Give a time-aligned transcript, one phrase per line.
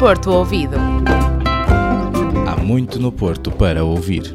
[0.00, 0.76] Porto Ouvido.
[2.48, 4.34] Há muito no Porto para ouvir.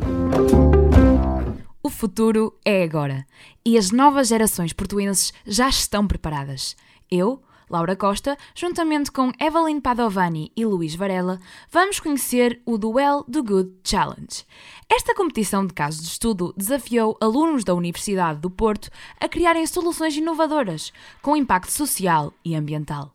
[1.82, 3.26] O futuro é agora
[3.66, 6.75] e as novas gerações portuenses já estão preparadas.
[7.09, 11.39] Eu, Laura Costa, juntamente com Evelyn Padovani e Luís Varela,
[11.71, 14.45] vamos conhecer o Duel do Good Challenge.
[14.88, 20.16] Esta competição de casos de estudo desafiou alunos da Universidade do Porto a criarem soluções
[20.16, 20.93] inovadoras
[21.23, 23.14] com impacto social e ambiental.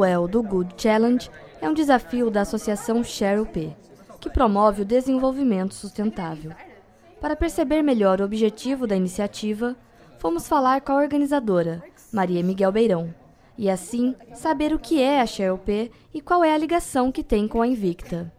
[0.00, 3.76] Duel do Good Challenge é um desafio da Associação Share UP,
[4.18, 6.52] que promove o desenvolvimento sustentável.
[7.20, 9.76] Para perceber melhor o objetivo da iniciativa,
[10.18, 13.14] fomos falar com a organizadora, Maria Miguel Beirão,
[13.58, 17.46] e assim saber o que é a Xerope e qual é a ligação que tem
[17.46, 18.32] com a Invicta.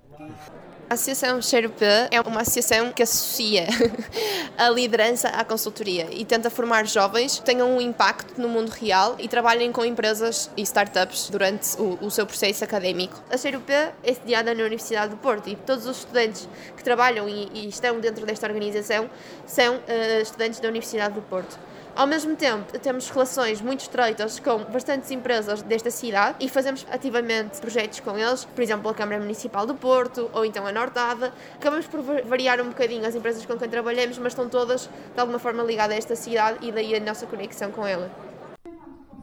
[0.91, 3.65] A Associação Xerope é uma associação que associa
[4.59, 9.15] a liderança à consultoria e tenta formar jovens que tenham um impacto no mundo real
[9.17, 13.23] e trabalhem com empresas e startups durante o, o seu processo académico.
[13.31, 17.49] A Xerope é sediada na Universidade do Porto e todos os estudantes que trabalham e,
[17.53, 19.09] e estão dentro desta organização
[19.45, 21.57] são uh, estudantes da Universidade do Porto.
[21.93, 27.59] Ao mesmo tempo, temos relações muito estreitas com bastantes empresas desta cidade e fazemos ativamente
[27.59, 31.33] projetos com eles, por exemplo, a Câmara Municipal do Porto ou então a Nortada.
[31.55, 35.37] Acabamos por variar um bocadinho as empresas com quem trabalhamos, mas estão todas de alguma
[35.37, 38.09] forma ligadas a esta cidade e daí a nossa conexão com ela.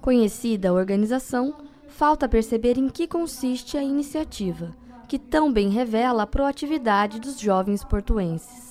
[0.03, 1.55] Conhecida a organização,
[1.89, 4.77] falta perceber em que consiste a iniciativa,
[5.09, 8.68] que tão bem revela a proatividade dos jovens portuenses.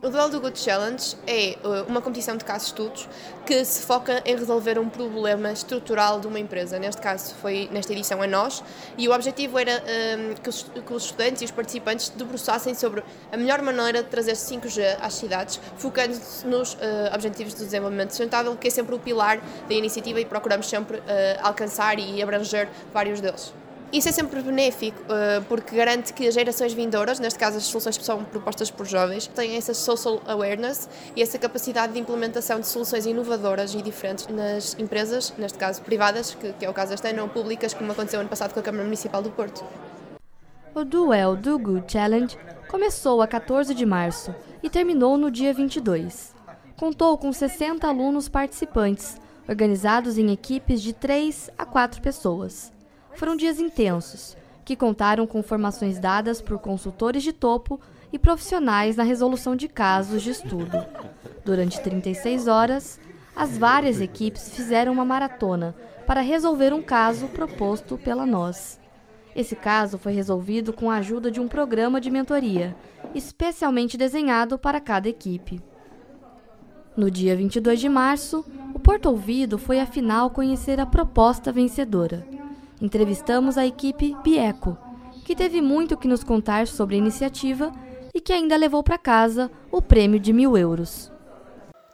[0.00, 3.08] O Duelo do Good Challenge é uh, uma competição de casos estudos
[3.44, 6.78] que se foca em resolver um problema estrutural de uma empresa.
[6.78, 8.62] Neste caso, foi nesta edição a nós,
[8.96, 13.02] e o objetivo era um, que, os, que, os, estudantes e os participantes debruçassem sobre
[13.32, 16.78] a melhor maneira de trazer 5G às cidades, focando-se nos uh,
[17.12, 21.02] Objetivos do Desenvolvimento Sustentável, que é sempre o pilar da iniciativa e procuramos sempre uh,
[21.42, 23.52] alcançar e abranger vários deles.
[23.90, 27.96] Isso é sempre benéfico, eh, porque garante que as gerações vindouras, neste caso as soluções
[27.96, 30.86] que são propostas por jovens, têm essa social awareness
[31.16, 36.34] e essa capacidade de implementação de soluções inovadoras e diferentes nas empresas, neste caso privadas,
[36.34, 39.22] que, é o caso deste ano, públicas, como aconteceu ano passado com a Câmara Municipal
[39.22, 39.64] do Porto.
[40.74, 42.36] O Duel Do Good Challenge
[42.68, 46.34] começou a 14 de março e terminou no dia 22.
[46.76, 49.16] Contou com 60 alunos participantes,
[49.48, 52.76] organizados em equipes de 3 a 4 pessoas.
[53.18, 57.80] Foram dias intensos, que contaram com formações dadas por consultores de topo
[58.12, 60.86] e profissionais na resolução de casos de estudo.
[61.44, 63.00] Durante 36 horas,
[63.34, 65.74] as várias equipes fizeram uma maratona
[66.06, 68.78] para resolver um caso proposto pela nós.
[69.34, 72.76] Esse caso foi resolvido com a ajuda de um programa de mentoria,
[73.16, 75.60] especialmente desenhado para cada equipe.
[76.96, 82.38] No dia 22 de março, o Porto Ouvido foi afinal conhecer a proposta vencedora
[82.80, 84.76] entrevistamos a equipe Bieco,
[85.24, 87.72] que teve muito que nos contar sobre a iniciativa
[88.14, 91.12] e que ainda levou para casa o prêmio de mil euros.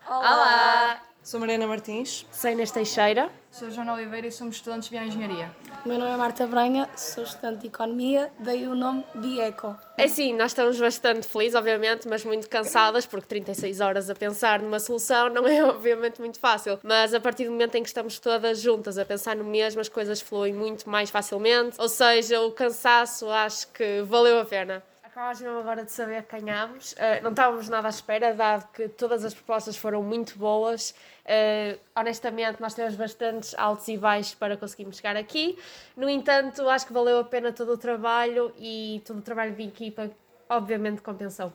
[0.09, 1.00] Olá!
[1.25, 2.27] Sou Mariana Martins.
[2.31, 3.31] Sou Inês Teixeira.
[3.51, 5.51] Sou Joana Oliveira e somos estudantes de Bioengenharia.
[5.87, 9.75] Meu nome é Marta Branha, sou estudante de Economia, daí o nome Bieco.
[9.97, 14.61] É sim, nós estamos bastante felizes, obviamente, mas muito cansadas, porque 36 horas a pensar
[14.61, 16.79] numa solução não é, obviamente, muito fácil.
[16.83, 19.89] Mas a partir do momento em que estamos todas juntas a pensar no mesmo, as
[19.89, 21.81] coisas fluem muito mais facilmente.
[21.81, 24.83] Ou seja, o cansaço acho que valeu a pena.
[25.15, 26.93] Acabámos mesmo agora de saber que ganhámos.
[26.95, 30.91] Uh, não estávamos nada à espera, dado que todas as propostas foram muito boas.
[31.25, 35.57] Uh, honestamente, nós temos bastantes altos e baixos para conseguirmos chegar aqui.
[35.97, 39.63] No entanto, acho que valeu a pena todo o trabalho e todo o trabalho de
[39.63, 40.11] equipa,
[40.49, 41.53] obviamente, compensou.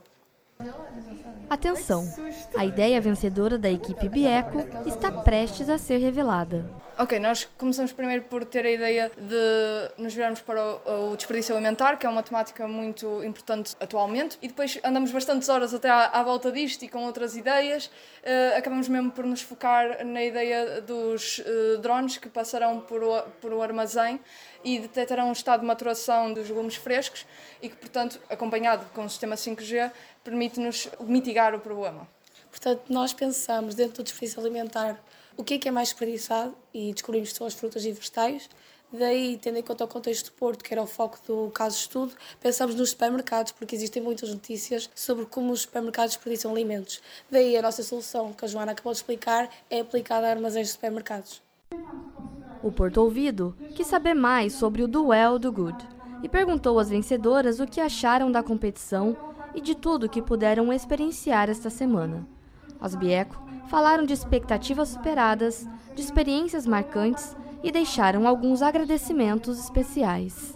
[1.50, 2.06] Atenção!
[2.56, 6.70] A ideia vencedora da equipe Bieco está prestes a ser revelada.
[6.98, 11.96] Ok, nós começamos primeiro por ter a ideia de nos virarmos para o, desperdício alimentar,
[11.96, 16.24] que é uma temática muito importante atualmente, e depois andamos bastantes horas até à, à
[16.24, 17.86] volta disto e com outras ideias.
[17.86, 23.22] Uh, acabamos mesmo por nos focar na ideia dos uh, drones que passarão por o,
[23.40, 24.20] por o armazém
[24.62, 27.26] e detectarão o estado de maturação dos legumes frescos
[27.62, 29.90] e que, portanto, acompanhado com o sistema 5G,
[30.30, 32.08] permite-nos mitigar o problema.
[32.52, 35.02] Portanto, nós pensamos dentro do desperdício alimentar
[35.36, 38.50] o que é que é mais desperdiçado e descobrimos que são as frutas e vegetais.
[38.92, 41.82] Daí, tendo em conta o contexto do Porto, que era o foco do caso de
[41.82, 47.02] estudo, pensamos nos supermercados, porque existem muitas notícias sobre como os supermercados desperdiçam alimentos.
[47.30, 50.74] Daí, a nossa solução, que a Joana acabou de explicar, é aplicada a armazéns de
[50.74, 51.42] supermercados.
[52.64, 55.88] O Porto Ouvido quis saber mais sobre o Duel do Good
[56.24, 61.50] e perguntou às vencedoras o que acharam da competição e de tudo que puderam experienciar
[61.50, 62.28] esta semana.
[62.82, 63.36] Os Bieco
[63.70, 70.56] falaram de expectativas superadas, de experiências marcantes e deixaram alguns agradecimentos especiais.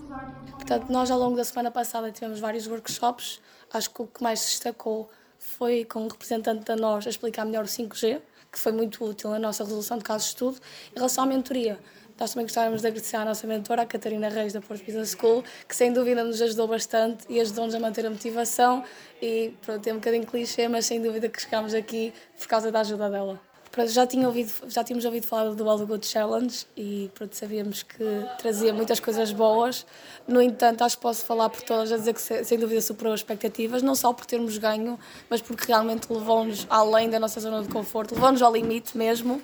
[0.51, 3.41] Portanto, nós ao longo da semana passada tivemos vários workshops.
[3.73, 7.43] Acho que o que mais se destacou foi com um representante da nós a explicar
[7.43, 10.57] melhor o 5G, que foi muito útil na nossa resolução de casos de estudo.
[10.91, 11.77] Em relação à mentoria,
[12.19, 15.43] nós também gostávamos de agradecer à nossa mentora, a Catarina Reis, da Porto Business School,
[15.67, 18.83] que sem dúvida nos ajudou bastante e ajudou-nos a manter a motivação.
[19.21, 22.81] E pronto, é um bocadinho clichê, mas sem dúvida que chegámos aqui por causa da
[22.81, 23.39] ajuda dela.
[23.73, 27.81] Pronto, já, tinha ouvido, já tínhamos ouvido falar do All Good Challenge e pronto, sabíamos
[27.81, 28.05] que
[28.37, 29.83] trazia muitas coisas boas.
[30.27, 33.21] No entanto, acho que posso falar por todas a dizer que sem dúvida superou as
[33.21, 37.69] expectativas, não só por termos ganho, mas porque realmente levou-nos além da nossa zona de
[37.69, 39.41] conforto, levou-nos ao limite mesmo.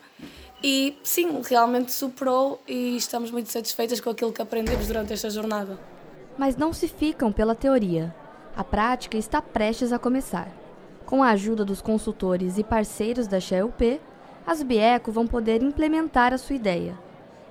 [0.62, 5.80] E sim, realmente superou e estamos muito satisfeitas com aquilo que aprendemos durante esta jornada.
[6.38, 8.14] Mas não se ficam pela teoria.
[8.56, 10.52] A prática está prestes a começar.
[11.06, 14.02] Com a ajuda dos consultores e parceiros da XEUP,
[14.46, 16.98] as Bieco vão poder implementar a sua ideia.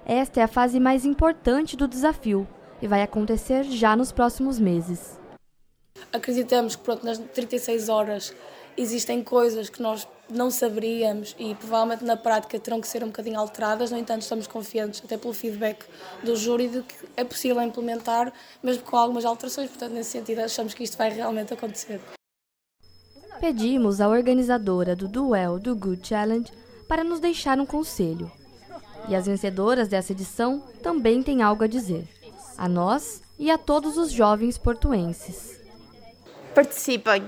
[0.05, 2.47] Esta é a fase mais importante do desafio
[2.81, 5.19] e vai acontecer já nos próximos meses.
[6.13, 8.35] Acreditamos que pronto, nas 36 horas
[8.77, 13.39] existem coisas que nós não saberíamos e provavelmente na prática terão que ser um bocadinho
[13.39, 15.85] alteradas, no entanto estamos confiantes, até pelo feedback
[16.23, 18.33] do júri, de que é possível implementar,
[18.63, 22.01] mesmo com algumas alterações, portanto nesse sentido achamos que isto vai realmente acontecer.
[23.41, 26.53] Pedimos à organizadora do Duel do Good Challenge
[26.89, 28.31] para nos deixar um conselho.
[29.09, 32.07] E as vencedoras dessa edição também têm algo a dizer,
[32.57, 35.58] a nós e a todos os jovens portuenses
[36.59, 37.23] participem,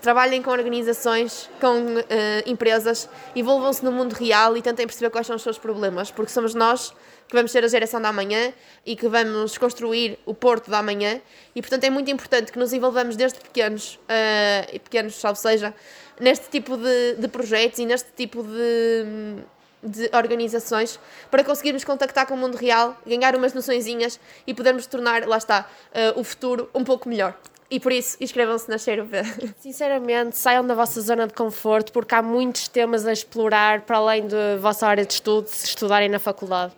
[0.00, 2.02] trabalhem com organizações, com uh,
[2.46, 3.06] empresas,
[3.36, 6.90] envolvam-se no mundo real e tentem perceber quais são os seus problemas, porque somos nós
[7.28, 8.50] que vamos ser a geração da manhã
[8.86, 11.20] e que vamos construir o porto da manhã
[11.54, 15.74] e portanto é muito importante que nos envolvamos desde pequenos, uh, pequenos, salvo seja,
[16.18, 19.36] neste tipo de, de projetos e neste tipo de
[19.82, 21.00] de organizações
[21.30, 25.66] para conseguirmos contactar com o mundo real, ganhar umas noçõezinhas e podermos tornar, lá está,
[26.14, 27.34] uh, o futuro um pouco melhor.
[27.70, 29.18] E por isso, inscrevam-se na Cheiro B.
[29.60, 34.26] Sinceramente, saiam da vossa zona de conforto, porque há muitos temas a explorar para além
[34.26, 36.72] da vossa área de estudo, se estudarem na faculdade.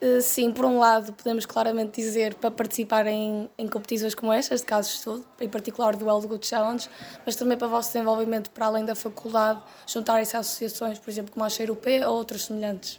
[0.00, 4.60] Eh, sim, por um lado, podemos claramente dizer para participar em, em competições como estas,
[4.60, 6.88] de casos de estudo, em particular do Well Good Challenge,
[7.26, 11.32] mas também para o vosso desenvolvimento para além da faculdade, juntarem-se a associações, por exemplo,
[11.32, 12.98] como a Cheiro P ou outras semelhantes.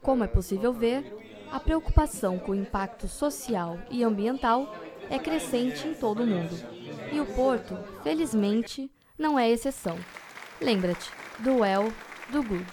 [0.00, 1.04] Como é possível ver,
[1.50, 4.72] a preocupação com o impacto social e ambiental
[5.10, 6.54] é crescente em todo o mundo.
[7.12, 9.98] E o Porto, felizmente, não é exceção.
[10.60, 11.10] Lembra-te,
[11.40, 11.92] do well,
[12.30, 12.66] do good.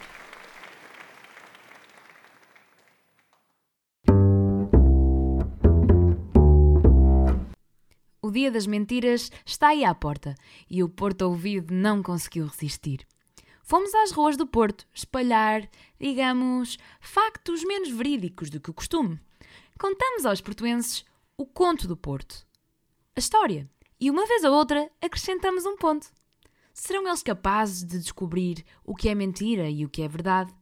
[8.22, 10.36] O dia das mentiras está aí à porta
[10.70, 13.08] e o Porto ouvido não conseguiu resistir.
[13.64, 15.68] Fomos às ruas do Porto espalhar,
[16.00, 19.20] digamos, factos menos verídicos do que o costume.
[19.80, 21.04] Contamos aos portuenses
[21.40, 22.46] o conto do Porto,
[23.16, 23.66] a história,
[23.98, 26.08] e uma vez ou outra acrescentamos um ponto.
[26.74, 30.54] Serão eles capazes de descobrir o que é mentira e o que é verdade?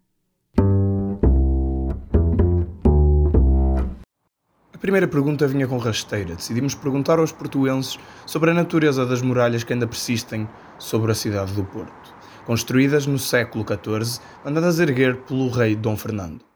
[4.71, 6.35] A primeira pergunta vinha com rasteira.
[6.35, 7.97] Decidimos perguntar aos portuenses
[8.27, 10.47] sobre a natureza das muralhas que ainda persistem
[10.77, 12.13] sobre a cidade do Porto,
[12.45, 16.46] construídas no século XIV, mandadas erguer pelo rei Dom Fernando.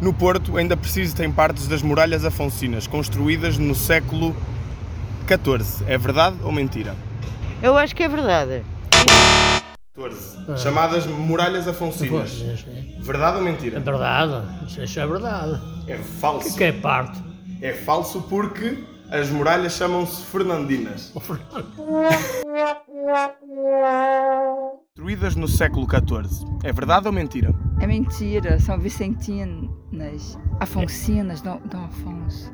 [0.00, 4.34] No Porto ainda persistem partes das muralhas afonsinas, construídas no século
[5.26, 5.84] XIV.
[5.86, 6.96] É verdade ou mentira?
[7.62, 8.62] Eu acho que é verdade.
[9.94, 10.56] XIV.
[10.56, 12.32] Chamadas muralhas afonsinas.
[13.00, 13.76] Verdade ou mentira?
[13.76, 14.42] É verdade.
[14.82, 15.60] Isso é verdade.
[15.86, 16.48] É falso.
[16.48, 17.22] O que é parte?
[17.60, 18.78] É falso porque
[19.10, 21.12] as muralhas chamam-se Fernandinas.
[25.10, 26.46] Construídas no século XIV.
[26.62, 27.52] É verdade ou mentira?
[27.80, 32.52] É mentira, são vicentinas, afonsinas, Dom, Dom Afonso.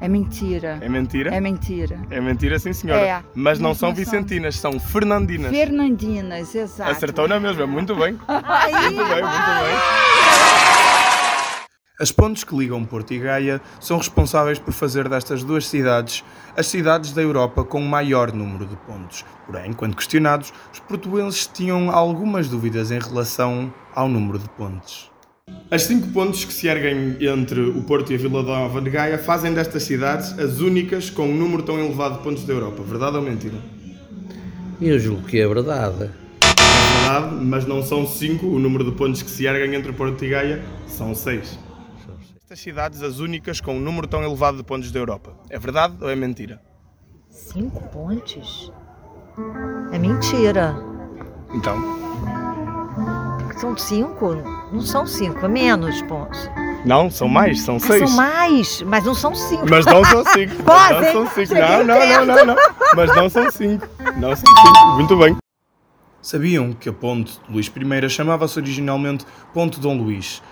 [0.00, 0.78] É mentira.
[0.80, 1.34] É mentira?
[1.34, 2.00] É mentira.
[2.08, 3.00] É mentira, sim senhora.
[3.00, 3.24] É.
[3.34, 5.50] Mas não são vicentinas, são fernandinas.
[5.50, 6.92] Fernandinas, exato.
[6.92, 8.12] Acertou na mesma, muito bem.
[8.14, 10.41] muito bem, muito bem.
[12.02, 16.24] As pontes que ligam Porto e Gaia são responsáveis por fazer destas duas cidades
[16.56, 19.24] as cidades da Europa com maior número de pontos.
[19.46, 25.12] Porém, quando questionados, os portugueses tinham algumas dúvidas em relação ao número de pontes.
[25.70, 29.16] As cinco pontes que se erguem entre o Porto e a Vila Nova de Gaia
[29.16, 32.82] fazem destas cidades as únicas com um número tão elevado de pontos da Europa.
[32.82, 33.58] Verdade ou mentira?
[34.80, 36.10] Eu julgo que é verdade.
[36.42, 39.94] É verdade, mas não são cinco o número de pontos que se erguem entre o
[39.94, 41.56] Porto e Gaia, são seis.
[42.52, 45.34] Estas cidades as únicas com um número tão elevado de pontos da Europa.
[45.48, 46.60] É verdade ou é mentira?
[47.30, 48.70] Cinco pontes?
[49.90, 50.76] É mentira.
[51.54, 51.78] Então,
[53.58, 54.34] São cinco?
[54.70, 56.38] Não são cinco, é menos pontos.
[56.84, 58.06] não, são mais, são Ah, seis.
[58.10, 59.64] são mais, mas não são cinco.
[59.70, 60.62] Mas não são cinco.
[60.62, 61.54] Quase, não são cinco.
[61.54, 62.56] Não, não, não, não, não.
[62.94, 63.88] Mas não são cinco.
[64.18, 64.86] Não são cinco.
[64.96, 65.38] Muito bem.
[66.20, 70.42] Sabiam que a ponte de Luís I chamava-se originalmente Ponte Dom Luís?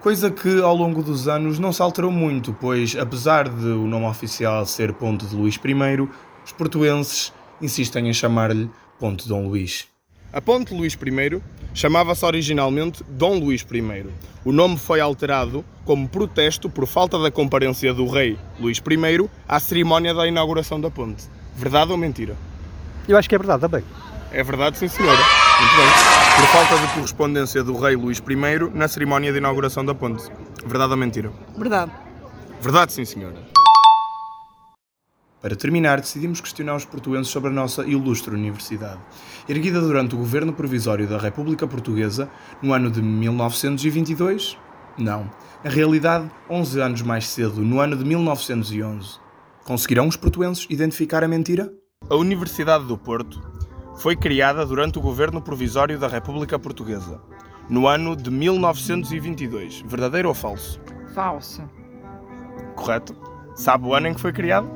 [0.00, 4.06] Coisa que ao longo dos anos não se alterou muito, pois apesar de o nome
[4.06, 6.08] oficial ser Ponte de Luís I,
[6.42, 7.30] os portuenses
[7.60, 9.88] insistem em chamar-lhe Ponte Dom Luís.
[10.32, 11.42] A Ponte Luís I
[11.74, 14.06] chamava-se originalmente Dom Luís I.
[14.42, 19.60] O nome foi alterado como protesto por falta da comparência do rei Luís I à
[19.60, 21.24] cerimónia da inauguração da ponte.
[21.54, 22.34] Verdade ou mentira?
[23.06, 23.84] Eu acho que é verdade também.
[24.32, 25.49] É verdade, sim senhora.
[25.60, 25.86] Muito bem.
[26.36, 30.24] Por falta de correspondência do rei Luís I na cerimónia de inauguração da ponte.
[30.64, 31.30] Verdade ou mentira?
[31.54, 31.92] Verdade.
[32.62, 33.36] Verdade, sim senhora.
[35.42, 39.00] Para terminar, decidimos questionar os portuenses sobre a nossa ilustre universidade.
[39.46, 42.30] Erguida durante o governo provisório da República Portuguesa,
[42.62, 44.56] no ano de 1922?
[44.96, 45.30] Não.
[45.62, 49.18] Na realidade, 11 anos mais cedo, no ano de 1911.
[49.64, 51.70] Conseguirão os portuenses identificar a mentira?
[52.08, 53.59] A Universidade do Porto
[54.00, 57.20] foi criada durante o governo provisório da República Portuguesa,
[57.68, 59.82] no ano de 1922.
[59.86, 60.80] Verdadeiro ou falso?
[61.14, 61.62] Falso.
[62.74, 63.14] Correto?
[63.54, 64.70] Sabe o ano em que foi criado?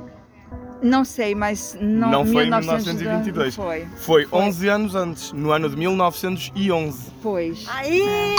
[0.82, 3.54] Não sei, mas não, Não foi em 1922.
[3.54, 3.54] 1922.
[3.54, 3.86] Foi.
[3.96, 7.10] Foi 11 anos antes, no ano de 1911.
[7.22, 7.64] Pois.
[7.70, 8.34] Aí, É,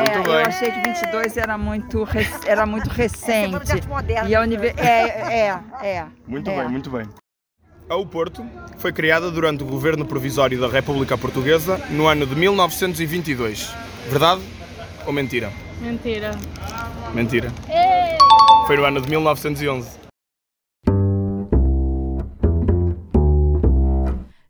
[0.00, 0.42] Muito é, eu bem.
[0.46, 3.56] achei que 22 era muito, rec- era muito recente.
[3.56, 4.28] projeto moderno.
[4.28, 4.74] E a univer...
[4.76, 6.06] É, é, é.
[6.26, 6.56] Muito é.
[6.60, 7.06] bem, muito bem.
[7.90, 8.46] A O Porto
[8.78, 13.68] foi criada durante o governo provisório da República Portuguesa no ano de 1922.
[14.08, 14.40] Verdade
[15.04, 15.52] ou mentira?
[15.80, 16.30] Mentira.
[17.12, 17.52] Mentira.
[18.68, 19.98] Foi no ano de 1911.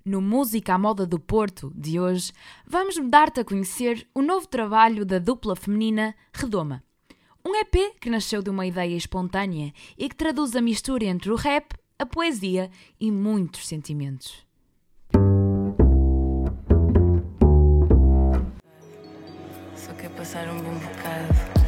[0.05, 2.35] No Música à Moda do Porto de hoje,
[2.67, 6.85] vamos dar-te a conhecer o novo trabalho da dupla feminina Redoma.
[7.43, 11.37] Um EP que nasceu de uma ideia espontânea e que traduz a mistura entre o
[11.37, 14.47] rap, a poesia e muitos sentimentos.
[19.77, 21.61] Só quer passar um bom bocado.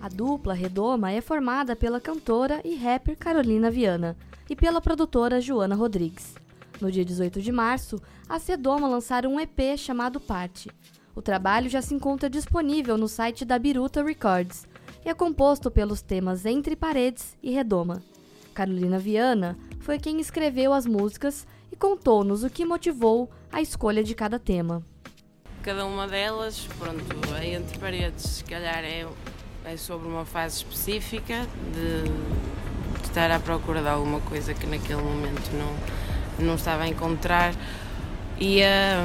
[0.00, 4.16] A dupla Redoma é formada pela cantora e rapper Carolina Viana
[4.48, 6.34] e pela produtora Joana Rodrigues.
[6.80, 10.70] No dia 18 de março, a Sedoma lançaram um EP chamado Parte.
[11.14, 14.69] O trabalho já se encontra disponível no site da Biruta Records
[15.04, 18.02] e é composto pelos temas Entre Paredes e Redoma.
[18.54, 24.14] Carolina Viana foi quem escreveu as músicas e contou-nos o que motivou a escolha de
[24.14, 24.82] cada tema.
[25.62, 27.04] Cada uma delas, pronto,
[27.34, 29.06] a entre paredes, se calhar é,
[29.64, 35.02] é sobre uma fase específica de, de estar à procura de alguma coisa que naquele
[35.02, 37.54] momento não, não estava a encontrar.
[38.38, 39.04] E a,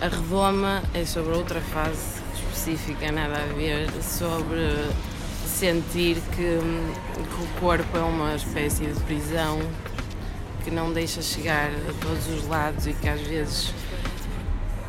[0.00, 4.60] a redoma é sobre outra fase específica, nada a ver, sobre
[5.58, 9.58] sentir que, que o corpo é uma espécie de prisão
[10.62, 13.74] que não deixa chegar a todos os lados e que às vezes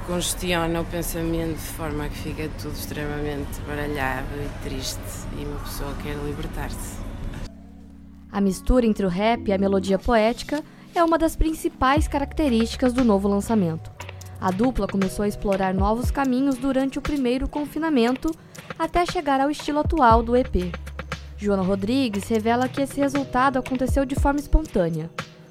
[0.06, 5.00] congestiona o pensamento de forma que fica tudo extremamente baralhado e triste
[5.40, 7.00] e uma pessoa quer libertar-se.
[8.32, 13.04] A mistura entre o rap e a melodia poética é uma das principais características do
[13.04, 13.99] novo lançamento.
[14.42, 18.34] A dupla começou a explorar novos caminhos durante o primeiro confinamento
[18.78, 20.74] até chegar ao estilo atual do EP.
[21.38, 25.10] Joana Rodrigues revela que esse resultado aconteceu de forma espontânea.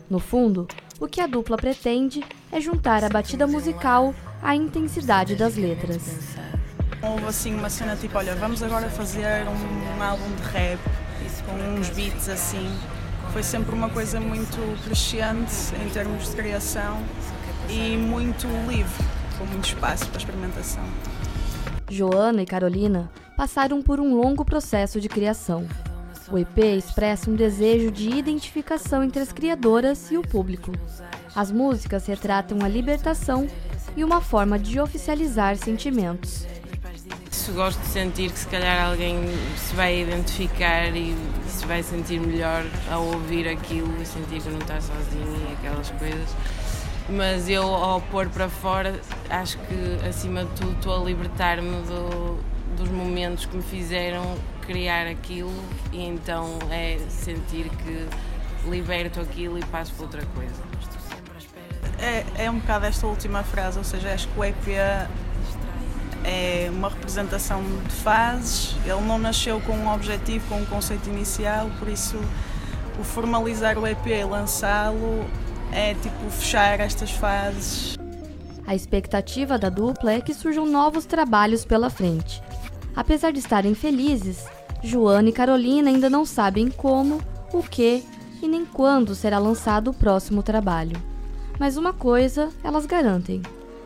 [0.09, 0.67] No fundo,
[0.99, 6.37] o que a dupla pretende é juntar a batida musical à intensidade das letras.
[7.03, 10.79] Houve assim uma cena tipo, olha, vamos agora fazer um, álbum de rap
[11.45, 12.75] com uns beats assim.
[13.35, 17.03] Foi sempre uma coisa muito crescente em termos de criação
[17.71, 19.05] e muito livre,
[19.37, 20.85] com muito espaço para experimentação.
[21.91, 25.67] Joana e Carolina passaram por um longo processo de criação.
[26.31, 30.73] O EP expressa um desejo de identificação entre as criadoras e o público.
[31.35, 33.47] As músicas retratam a libertação
[33.97, 36.47] e uma forma de oficializar sentimentos.
[37.31, 39.17] Isso gosto de sentir que se calhar alguém
[39.57, 41.17] se vai identificar e
[41.49, 45.91] se vai sentir melhor ao ouvir aquilo e sentir que não está sozinho e aquelas
[45.93, 46.29] coisas.
[47.09, 49.01] Mas eu, ao pôr para fora,
[49.31, 52.39] acho que acima de tudo estou a libertar-me do,
[52.77, 54.37] dos momentos que me fizeram
[54.67, 55.53] criar aquilo
[55.91, 58.07] e então é sentir que
[58.69, 60.63] liberto aquilo e passo para outra coisa.
[61.99, 64.69] É, é um bocado esta última frase, ou seja, acho que o EP
[66.25, 71.71] é uma representação de fases, ele não nasceu com um objetivo, com um conceito inicial,
[71.79, 72.21] por isso
[72.99, 75.25] o formalizar o EP lançá-lo
[75.73, 77.97] é tipo fechar estas fases.
[78.67, 82.43] A expectativa da dupla é que surjam novos trabalhos pela frente.
[82.95, 84.45] Apesar de estarem felizes,
[84.83, 87.23] Joana e Carolina ainda não sabem como,
[87.53, 88.05] o que
[88.43, 91.01] e nem quando será lançado o próximo trabalho.
[91.59, 93.43] Mas uma coisa elas garantem: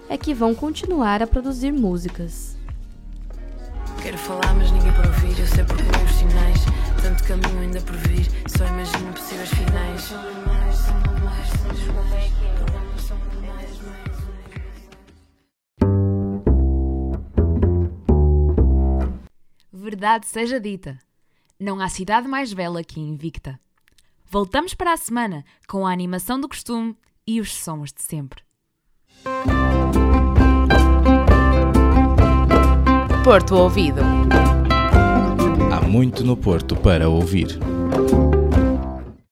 [0.09, 2.57] é que vão continuar a produzir músicas.
[4.03, 5.39] Quero falar, mas ninguém para ouvir.
[5.39, 6.61] Eu sei porque os sinais.
[7.01, 8.29] Tanto caminho ainda por vir.
[8.49, 11.12] Só imagino possíveis finais.
[19.73, 20.99] Verdade seja dita,
[21.61, 23.59] não há cidade mais bela que invicta.
[24.25, 26.97] Voltamos para a semana com a animação do costume
[27.27, 28.43] e os sons de sempre.
[33.23, 34.01] Porto Ouvido.
[35.73, 37.72] Há muito no Porto para ouvir.